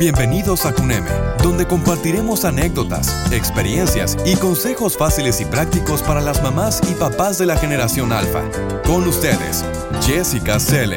[0.00, 1.10] Bienvenidos a Cuneme,
[1.42, 7.44] donde compartiremos anécdotas, experiencias y consejos fáciles y prácticos para las mamás y papás de
[7.44, 8.50] la generación alfa.
[8.86, 9.62] Con ustedes,
[10.00, 10.96] Jessica Selle.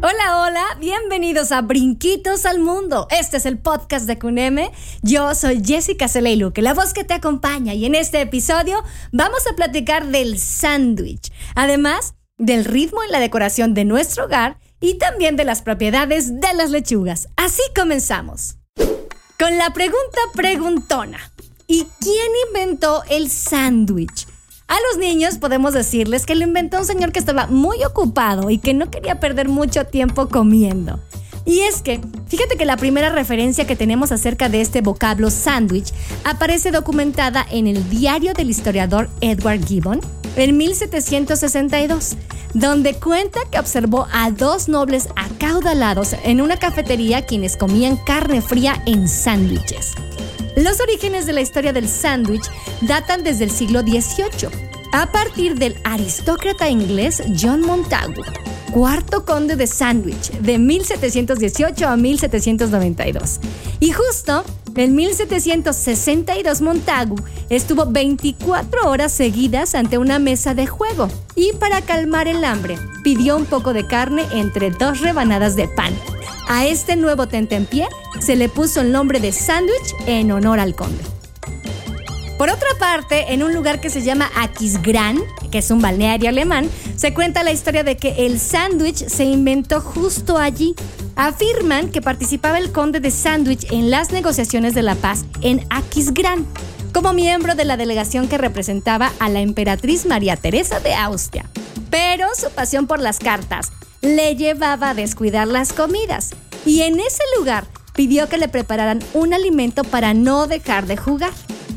[0.00, 3.06] Hola, hola, bienvenidos a Brinquitos al Mundo.
[3.10, 4.72] Este es el podcast de Cuneme.
[5.02, 8.82] Yo soy Jessica Celeilu, la voz que te acompaña, y en este episodio
[9.12, 14.98] vamos a platicar del sándwich, además del ritmo en la decoración de nuestro hogar y
[14.98, 17.28] también de las propiedades de las lechugas.
[17.36, 18.56] Así comenzamos.
[19.38, 21.32] Con la pregunta preguntona.
[21.66, 24.26] ¿Y quién inventó el sándwich?
[24.68, 28.58] A los niños podemos decirles que lo inventó un señor que estaba muy ocupado y
[28.58, 31.00] que no quería perder mucho tiempo comiendo.
[31.44, 35.92] Y es que, fíjate que la primera referencia que tenemos acerca de este vocablo sándwich
[36.24, 40.00] aparece documentada en el diario del historiador Edward Gibbon
[40.34, 42.16] en 1762,
[42.56, 48.82] donde cuenta que observó a dos nobles acaudalados en una cafetería quienes comían carne fría
[48.86, 49.92] en sándwiches.
[50.56, 52.46] Los orígenes de la historia del sándwich
[52.80, 54.48] datan desde el siglo XVIII,
[54.94, 58.22] a partir del aristócrata inglés John Montagu,
[58.72, 63.38] cuarto conde de Sandwich, de 1718 a 1792.
[63.80, 64.44] Y justo
[64.76, 67.16] en 1762 Montagu
[67.48, 73.36] estuvo 24 horas seguidas ante una mesa de juego y para calmar el hambre pidió
[73.36, 75.94] un poco de carne entre dos rebanadas de pan.
[76.48, 77.88] A este nuevo tentempié
[78.20, 81.15] se le puso el nombre de sándwich en honor al conde.
[82.38, 85.18] Por otra parte, en un lugar que se llama Aquisgrán,
[85.50, 89.80] que es un balneario alemán, se cuenta la historia de que el sándwich se inventó
[89.80, 90.74] justo allí.
[91.16, 96.46] Afirman que participaba el conde de Sandwich en las negociaciones de la paz en Aquisgrán,
[96.92, 101.48] como miembro de la delegación que representaba a la emperatriz María Teresa de Austria.
[101.88, 103.72] Pero su pasión por las cartas
[104.02, 106.34] le llevaba a descuidar las comidas,
[106.66, 111.32] y en ese lugar pidió que le prepararan un alimento para no dejar de jugar.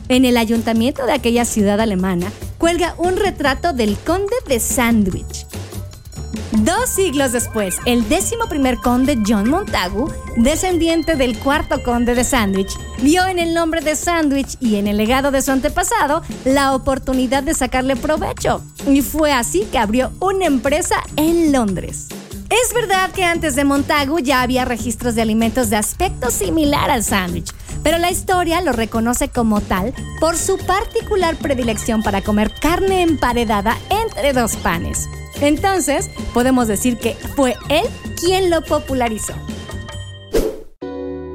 [0.09, 5.45] En el ayuntamiento de aquella ciudad alemana cuelga un retrato del conde de Sandwich.
[6.51, 12.75] Dos siglos después, el décimo primer conde John Montagu, descendiente del cuarto conde de Sandwich,
[13.03, 17.43] vio en el nombre de Sandwich y en el legado de su antepasado la oportunidad
[17.43, 18.63] de sacarle provecho.
[18.87, 22.07] Y fue así que abrió una empresa en Londres.
[22.49, 27.03] Es verdad que antes de Montagu ya había registros de alimentos de aspecto similar al
[27.03, 27.51] sándwich,
[27.83, 33.77] pero la historia lo reconoce como tal por su particular predilección para comer carne emparedada
[33.89, 35.09] entre dos panes.
[35.41, 37.85] Entonces, podemos decir que fue él
[38.19, 39.33] quien lo popularizó.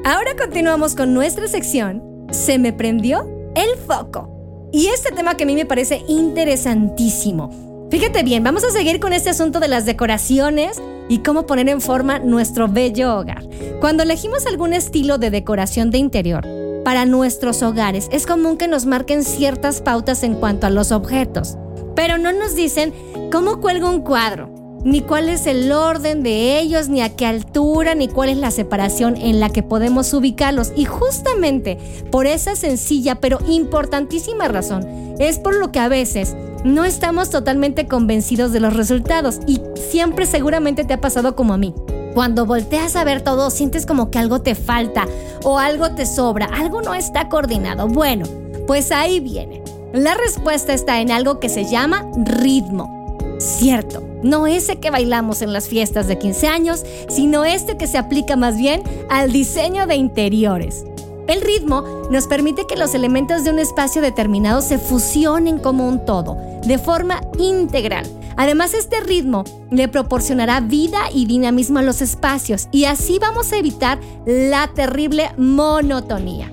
[0.04, 4.68] Ahora continuamos con nuestra sección Se me prendió el foco.
[4.72, 7.88] Y este tema que a mí me parece interesantísimo.
[7.90, 11.80] Fíjate bien, vamos a seguir con este asunto de las decoraciones y cómo poner en
[11.80, 13.46] forma nuestro bello hogar.
[13.80, 16.46] Cuando elegimos algún estilo de decoración de interior
[16.84, 21.56] para nuestros hogares, es común que nos marquen ciertas pautas en cuanto a los objetos,
[21.94, 22.92] pero no nos dicen
[23.30, 24.50] cómo cuelga un cuadro,
[24.84, 28.50] ni cuál es el orden de ellos, ni a qué altura, ni cuál es la
[28.50, 30.72] separación en la que podemos ubicarlos.
[30.76, 31.78] Y justamente
[32.10, 37.86] por esa sencilla pero importantísima razón, es por lo que a veces no estamos totalmente
[37.86, 39.60] convencidos de los resultados y
[39.90, 41.74] siempre seguramente te ha pasado como a mí.
[42.14, 45.06] Cuando volteas a ver todo, sientes como que algo te falta
[45.42, 47.86] o algo te sobra, algo no está coordinado.
[47.88, 48.24] Bueno,
[48.66, 49.62] pues ahí viene.
[49.92, 53.18] La respuesta está en algo que se llama ritmo.
[53.38, 57.98] Cierto, no ese que bailamos en las fiestas de 15 años, sino este que se
[57.98, 60.84] aplica más bien al diseño de interiores.
[61.26, 66.04] El ritmo nos permite que los elementos de un espacio determinado se fusionen como un
[66.04, 66.36] todo,
[66.66, 68.06] de forma integral.
[68.36, 73.56] Además, este ritmo le proporcionará vida y dinamismo a los espacios y así vamos a
[73.56, 76.50] evitar la terrible monotonía.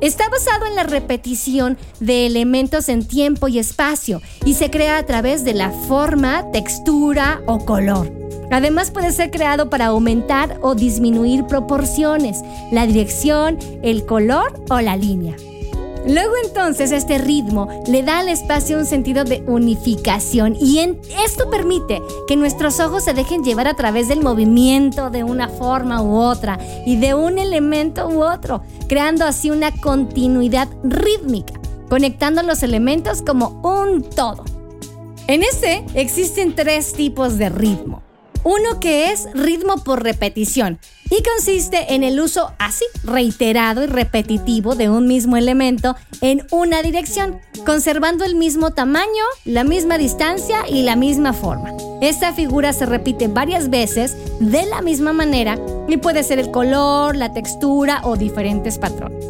[0.00, 5.06] Está basado en la repetición de elementos en tiempo y espacio y se crea a
[5.06, 8.17] través de la forma, textura o color.
[8.50, 12.42] Además puede ser creado para aumentar o disminuir proporciones,
[12.72, 15.36] la dirección, el color o la línea.
[16.06, 20.78] Luego entonces este ritmo le da al espacio un sentido de unificación y
[21.24, 26.00] esto permite que nuestros ojos se dejen llevar a través del movimiento de una forma
[26.00, 31.60] u otra y de un elemento u otro, creando así una continuidad rítmica,
[31.90, 34.44] conectando los elementos como un todo.
[35.26, 38.07] En este existen tres tipos de ritmo.
[38.44, 40.78] Uno que es ritmo por repetición
[41.10, 46.82] y consiste en el uso así reiterado y repetitivo de un mismo elemento en una
[46.82, 51.72] dirección, conservando el mismo tamaño, la misma distancia y la misma forma.
[52.00, 55.58] Esta figura se repite varias veces de la misma manera
[55.88, 59.24] y puede ser el color, la textura o diferentes patrones.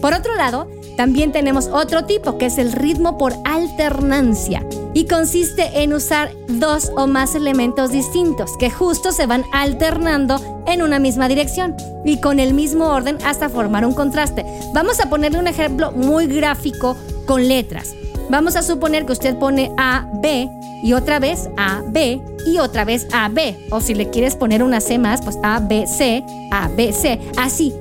[0.00, 5.84] Por otro lado, también tenemos otro tipo que es el ritmo por alternancia y consiste
[5.84, 11.28] en usar dos o más elementos distintos que justo se van alternando en una misma
[11.28, 14.44] dirección y con el mismo orden hasta formar un contraste.
[14.74, 16.96] Vamos a ponerle un ejemplo muy gráfico
[17.26, 17.94] con letras.
[18.28, 20.50] Vamos a suponer que usted pone A, B
[20.82, 23.56] y otra vez A, B y otra vez A, B.
[23.70, 27.20] O si le quieres poner una C más, pues A, B, C, A, B, C.
[27.36, 27.72] Así,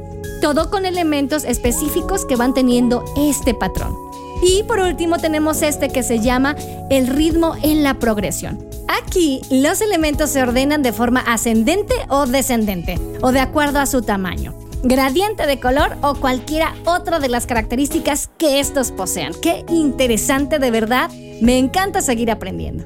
[0.42, 3.96] todo con elementos específicos que van teniendo este patrón.
[4.42, 6.56] Y por último tenemos este que se llama
[6.90, 8.68] el ritmo en la progresión.
[8.88, 14.02] Aquí los elementos se ordenan de forma ascendente o descendente, o de acuerdo a su
[14.02, 14.54] tamaño,
[14.84, 19.34] gradiente de color o cualquiera otra de las características que estos posean.
[19.42, 21.10] Qué interesante de verdad,
[21.42, 22.86] me encanta seguir aprendiendo.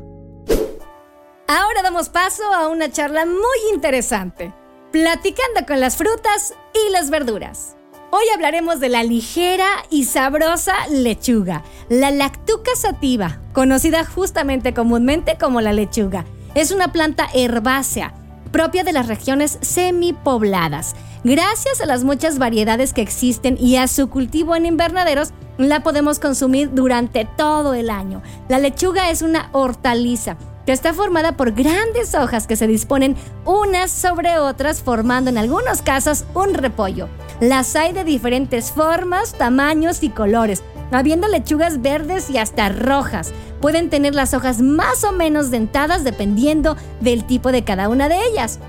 [1.47, 4.53] Ahora damos paso a una charla muy interesante
[4.91, 7.75] platicando con las frutas y las verduras.
[8.11, 15.61] Hoy hablaremos de la ligera y sabrosa lechuga, la lactuca sativa, conocida justamente comúnmente como
[15.61, 16.25] la lechuga.
[16.55, 18.13] Es una planta herbácea
[18.51, 20.93] propia de las regiones semipobladas.
[21.23, 26.19] Gracias a las muchas variedades que existen y a su cultivo en invernaderos, la podemos
[26.19, 28.21] consumir durante todo el año.
[28.49, 30.35] La lechuga es una hortaliza
[30.65, 33.15] que está formada por grandes hojas que se disponen
[33.45, 37.07] unas sobre otras formando en algunos casos un repollo.
[37.39, 43.33] Las hay de diferentes formas, tamaños y colores, habiendo lechugas verdes y hasta rojas.
[43.59, 48.17] Pueden tener las hojas más o menos dentadas dependiendo del tipo de cada una de
[48.25, 48.59] ellas.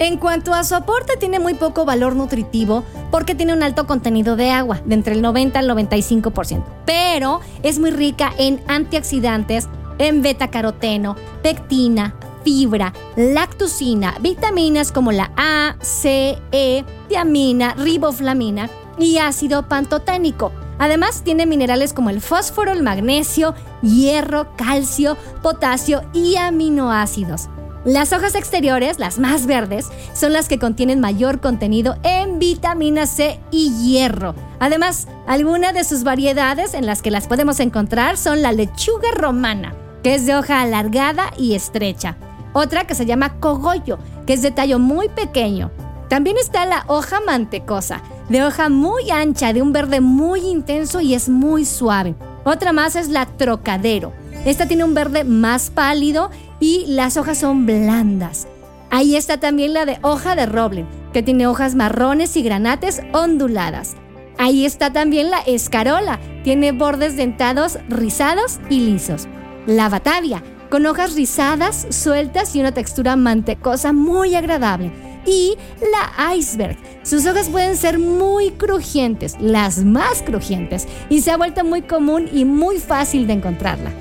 [0.00, 4.36] En cuanto a su aporte, tiene muy poco valor nutritivo porque tiene un alto contenido
[4.36, 10.22] de agua, de entre el 90 al 95%, pero es muy rica en antioxidantes, en
[10.22, 12.14] betacaroteno, pectina,
[12.44, 20.52] fibra, lactosina, vitaminas como la A, C, E, tiamina, riboflamina y ácido pantoténico.
[20.78, 27.48] Además tiene minerales como el fósforo, el magnesio, hierro, calcio, potasio y aminoácidos.
[27.84, 33.40] Las hojas exteriores, las más verdes, son las que contienen mayor contenido en vitamina C
[33.50, 34.34] y hierro.
[34.58, 39.74] Además, algunas de sus variedades en las que las podemos encontrar son la lechuga romana,
[40.02, 42.16] que es de hoja alargada y estrecha.
[42.52, 45.70] Otra que se llama cogollo, que es de tallo muy pequeño.
[46.08, 51.14] También está la hoja mantecosa, de hoja muy ancha, de un verde muy intenso y
[51.14, 52.14] es muy suave.
[52.44, 54.12] Otra más es la trocadero.
[54.44, 56.30] Esta tiene un verde más pálido
[56.60, 58.46] y las hojas son blandas.
[58.90, 63.96] Ahí está también la de hoja de roble, que tiene hojas marrones y granates onduladas.
[64.38, 69.28] Ahí está también la escarola, tiene bordes dentados rizados y lisos
[69.68, 74.90] la batavia, con hojas rizadas, sueltas y una textura mantecosa muy agradable.
[75.26, 75.56] Y
[75.92, 76.78] la iceberg.
[77.02, 82.30] Sus hojas pueden ser muy crujientes, las más crujientes, y se ha vuelto muy común
[82.32, 83.92] y muy fácil de encontrarla.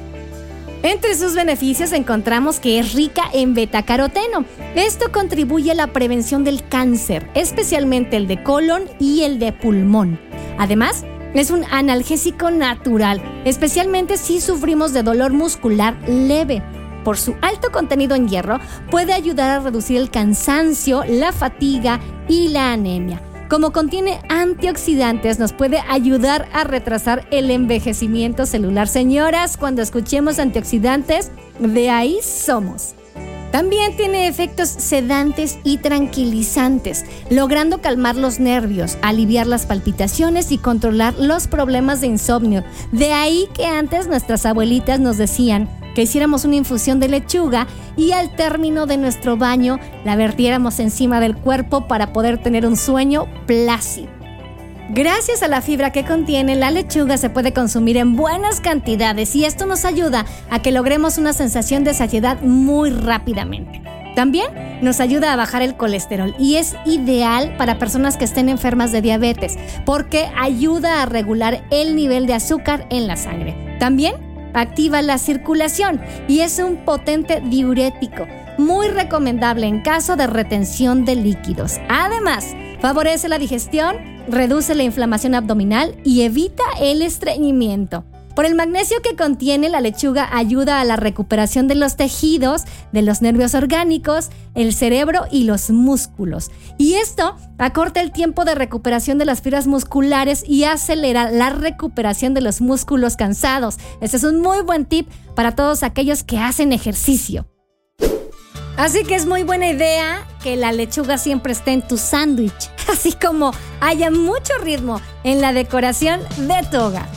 [0.83, 4.45] Entre sus beneficios encontramos que es rica en betacaroteno.
[4.75, 10.17] Esto contribuye a la prevención del cáncer, especialmente el de colon y el de pulmón.
[10.57, 11.03] Además,
[11.33, 16.63] es un analgésico natural, especialmente si sufrimos de dolor muscular leve.
[17.03, 18.59] Por su alto contenido en hierro,
[18.91, 23.22] puede ayudar a reducir el cansancio, la fatiga y la anemia.
[23.50, 28.89] Como contiene antioxidantes, nos puede ayudar a retrasar el envejecimiento celular.
[28.89, 32.93] Señoras, cuando escuchemos antioxidantes, de ahí somos.
[33.51, 41.16] También tiene efectos sedantes y tranquilizantes, logrando calmar los nervios, aliviar las palpitaciones y controlar
[41.18, 42.63] los problemas de insomnio.
[42.92, 48.12] De ahí que antes nuestras abuelitas nos decían que hiciéramos una infusión de lechuga y
[48.12, 53.27] al término de nuestro baño la vertiéramos encima del cuerpo para poder tener un sueño
[53.48, 54.16] plácido.
[54.89, 59.44] Gracias a la fibra que contiene, la lechuga se puede consumir en buenas cantidades y
[59.44, 63.82] esto nos ayuda a que logremos una sensación de saciedad muy rápidamente.
[64.15, 64.48] También
[64.82, 69.01] nos ayuda a bajar el colesterol y es ideal para personas que estén enfermas de
[69.01, 73.77] diabetes porque ayuda a regular el nivel de azúcar en la sangre.
[73.79, 74.15] También
[74.53, 78.25] activa la circulación y es un potente diurético,
[78.57, 81.75] muy recomendable en caso de retención de líquidos.
[81.89, 88.05] Además, favorece la digestión reduce la inflamación abdominal y evita el estreñimiento.
[88.35, 93.01] Por el magnesio que contiene la lechuga ayuda a la recuperación de los tejidos, de
[93.01, 96.51] los nervios orgánicos, el cerebro y los músculos.
[96.77, 102.35] Y esto acorta el tiempo de recuperación de las fibras musculares y acelera la recuperación
[102.35, 103.77] de los músculos cansados.
[104.01, 107.47] Ese es un muy buen tip para todos aquellos que hacen ejercicio.
[108.77, 113.12] Así que es muy buena idea que la lechuga siempre esté en tu sándwich, así
[113.12, 117.10] como haya mucho ritmo en la decoración de tu hogar.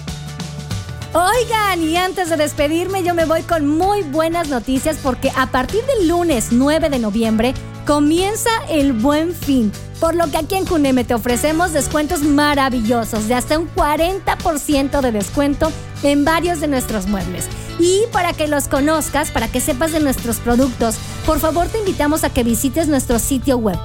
[1.13, 5.85] Oigan, y antes de despedirme yo me voy con muy buenas noticias porque a partir
[5.85, 7.53] del lunes 9 de noviembre
[7.91, 13.35] comienza el buen fin, por lo que aquí en Cuneme te ofrecemos descuentos maravillosos de
[13.35, 15.73] hasta un 40% de descuento
[16.05, 17.49] en varios de nuestros muebles.
[17.81, 22.23] Y para que los conozcas, para que sepas de nuestros productos, por favor te invitamos
[22.23, 23.77] a que visites nuestro sitio web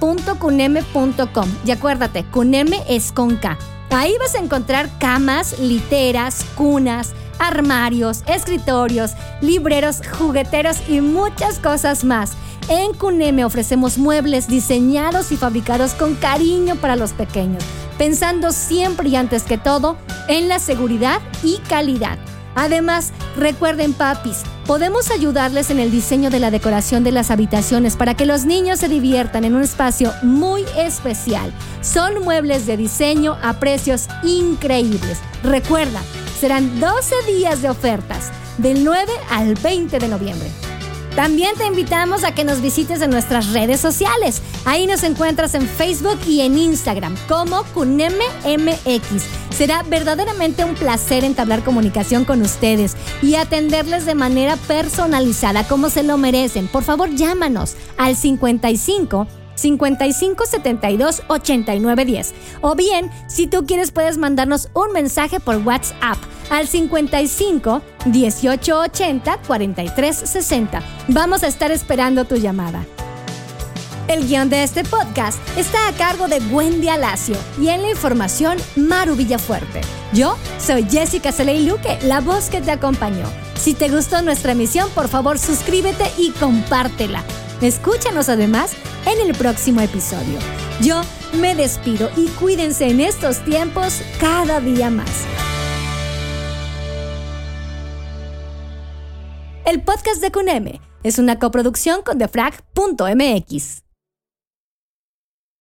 [0.00, 1.48] www.cuneme.com.
[1.66, 3.58] Y acuérdate, Cuneme es con K.
[3.90, 12.32] Ahí vas a encontrar camas, literas, cunas, armarios, escritorios, libreros, jugueteros y muchas cosas más.
[12.68, 17.64] En Cuneme ofrecemos muebles diseñados y fabricados con cariño para los pequeños,
[17.96, 19.96] pensando siempre y antes que todo
[20.28, 22.18] en la seguridad y calidad.
[22.54, 28.14] Además, recuerden papis, podemos ayudarles en el diseño de la decoración de las habitaciones para
[28.14, 31.52] que los niños se diviertan en un espacio muy especial.
[31.80, 35.20] Son muebles de diseño a precios increíbles.
[35.44, 36.02] Recuerda,
[36.38, 40.48] serán 12 días de ofertas, del 9 al 20 de noviembre.
[41.18, 44.40] También te invitamos a que nos visites en nuestras redes sociales.
[44.64, 49.24] Ahí nos encuentras en Facebook y en Instagram como CUNEMEMX.
[49.50, 56.04] Será verdaderamente un placer entablar comunicación con ustedes y atenderles de manera personalizada como se
[56.04, 56.68] lo merecen.
[56.68, 59.26] Por favor, llámanos al 55
[59.58, 62.34] 55 72 89 10.
[62.60, 66.18] O bien, si tú quieres, puedes mandarnos un mensaje por WhatsApp
[66.50, 70.82] al 55 18 80 43 60.
[71.08, 72.84] Vamos a estar esperando tu llamada.
[74.06, 78.56] El guion de este podcast está a cargo de Wendy Alacio y en la información
[78.74, 79.82] Maru Villafuerte.
[80.14, 83.26] Yo soy Jessica Celey Luque, la voz que te acompañó.
[83.54, 87.22] Si te gustó nuestra emisión, por favor suscríbete y compártela.
[87.60, 88.72] Escúchanos además
[89.04, 90.38] en el próximo episodio.
[90.80, 91.00] Yo
[91.40, 95.26] me despido y cuídense en estos tiempos cada día más.
[99.64, 103.87] El podcast de CUNEME es una coproducción con defrag.mx.